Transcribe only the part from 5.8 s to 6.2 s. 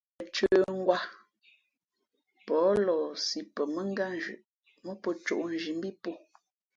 pō.